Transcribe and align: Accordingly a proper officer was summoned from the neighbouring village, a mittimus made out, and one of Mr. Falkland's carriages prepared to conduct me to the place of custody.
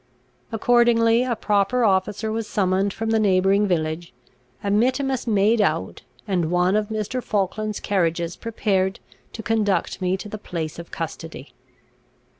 Accordingly 0.51 1.21
a 1.23 1.35
proper 1.35 1.83
officer 1.83 2.31
was 2.31 2.47
summoned 2.47 2.91
from 2.91 3.11
the 3.11 3.19
neighbouring 3.19 3.67
village, 3.67 4.13
a 4.63 4.71
mittimus 4.71 5.27
made 5.27 5.61
out, 5.61 6.01
and 6.27 6.49
one 6.49 6.75
of 6.75 6.87
Mr. 6.89 7.21
Falkland's 7.21 7.79
carriages 7.79 8.35
prepared 8.35 8.99
to 9.33 9.43
conduct 9.43 10.01
me 10.01 10.17
to 10.17 10.27
the 10.27 10.39
place 10.39 10.79
of 10.79 10.89
custody. 10.89 11.53